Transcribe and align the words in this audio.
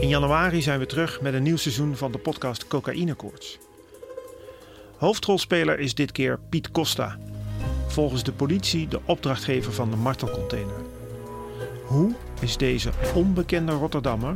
In 0.00 0.08
januari 0.08 0.62
zijn 0.62 0.78
we 0.78 0.86
terug 0.86 1.20
met 1.20 1.34
een 1.34 1.42
nieuw 1.42 1.56
seizoen 1.56 1.96
van 1.96 2.12
de 2.12 2.18
podcast 2.18 2.66
Cocaïnekoorts. 2.66 3.58
Hoofdrolspeler 4.96 5.78
is 5.78 5.94
dit 5.94 6.12
keer 6.12 6.38
Piet 6.48 6.70
Costa. 6.70 7.18
Volgens 7.86 8.22
de 8.22 8.32
politie 8.32 8.88
de 8.88 9.00
opdrachtgever 9.04 9.72
van 9.72 9.90
de 9.90 9.96
martelcontainer. 9.96 10.74
Hoe 11.84 12.14
is 12.40 12.56
deze 12.56 12.90
onbekende 13.14 13.72
Rotterdammer 13.72 14.34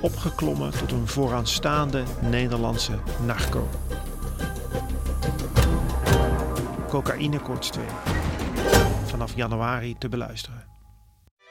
opgeklommen 0.00 0.70
tot 0.70 0.92
een 0.92 1.08
vooraanstaande 1.08 2.02
Nederlandse 2.20 2.98
narco? 3.26 3.68
Cocaïnekoorts 6.88 7.70
2. 7.70 7.84
Vanaf 9.04 9.36
januari 9.36 9.98
te 9.98 10.08
beluisteren. 10.08 10.71